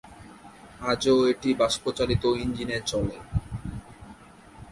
আজও 0.81 1.15
এটি 1.27 1.49
বাষ্পচালিত 1.53 2.23
ইঞ্জিনে 2.35 2.77
চলে। 2.85 3.17